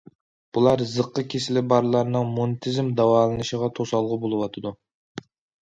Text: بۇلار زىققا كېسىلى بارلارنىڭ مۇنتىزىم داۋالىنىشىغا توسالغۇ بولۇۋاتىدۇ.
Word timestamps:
بۇلار 0.57 0.81
زىققا 0.93 1.23
كېسىلى 1.33 1.63
بارلارنىڭ 1.73 2.33
مۇنتىزىم 2.39 2.91
داۋالىنىشىغا 3.01 3.71
توسالغۇ 3.81 4.19
بولۇۋاتىدۇ. 4.25 4.77